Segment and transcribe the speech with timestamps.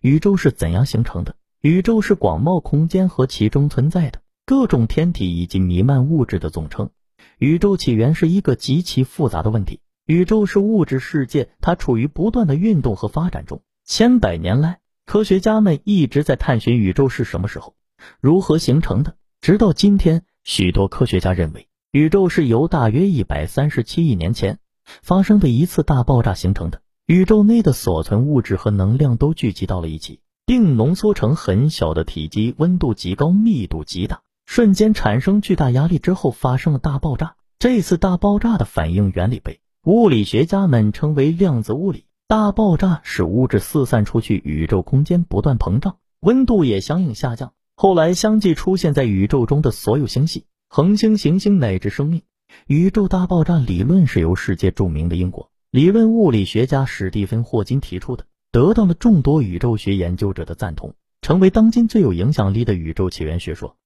[0.00, 1.36] 宇宙是怎样形成的？
[1.60, 6.88] 宇宙是广袤空间和其中存在的各种天体以及弥漫物质的总称。
[7.36, 9.80] 宇宙起源是一个极其复杂的问题。
[10.06, 13.60] 宇宙是物质世界，它处于不断的运动和发展中。
[13.84, 17.74] 千百年来，科学家们一直在探寻宇宙是什么时候、
[18.20, 19.16] 如何形成的。
[19.42, 24.60] 直到今天，许多科学家认为，宇宙是由大约一百三十七亿年前
[25.02, 26.80] 发生的一次大爆炸形成的。
[27.10, 37.34] 宇宙内的所存物质和能量都聚集到了一起，并浓缩成很小的体积，温度极高，密度极大，瞬间产生巨大压力之后发生了大爆炸。
[37.58, 42.04] 这次大爆炸的反应原理被物理学家们称为量子物理。
[42.28, 47.54] 大爆炸使物质四散出去，宇宙空间不断膨胀，温度也相应下降。
[47.74, 52.22] 后来相继出现在宇宙中的所有星系、恒星、行星乃至生命。
[52.68, 63.76] 宇宙大爆炸理论是由世界著名的英国理论物理学家史蒂芬·霍金提出的，得到了众多宇宙学研究者的赞同，成为当今最有影响力的宇宙起源学说。